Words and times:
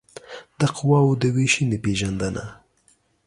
د 0.59 0.61
قواوو 0.75 1.19
د 1.21 1.23
وېشنې 1.35 1.77
پېژندنه 1.83 2.43